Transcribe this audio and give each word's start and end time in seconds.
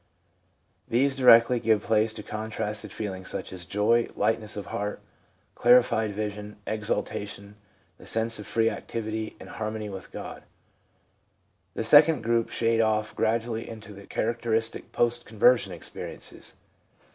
These 0.87 1.15
directly 1.15 1.59
give 1.59 1.83
place 1.83 2.11
to 2.15 2.23
contrasted 2.23 2.91
feelings 2.91 3.29
such 3.29 3.53
as 3.53 3.65
joy, 3.65 4.07
lightness 4.15 4.57
of 4.57 4.65
heart, 4.73 4.99
clarified 5.53 6.11
vision, 6.11 6.55
exultation, 6.65 7.53
the 7.99 8.07
sense 8.07 8.39
of 8.39 8.47
free 8.47 8.67
activity 8.71 9.35
and 9.39 9.47
harmony 9.47 9.89
with 9.89 10.11
God. 10.11 10.41
The 11.75 11.83
second 11.83 12.23
group 12.23 12.49
shade 12.49 12.81
off 12.81 13.15
gradually 13.15 13.69
into 13.69 13.93
the 13.93 14.07
characteristic 14.07 14.91
post 14.91 15.23
conversion 15.27 15.71
experiences. 15.71 16.55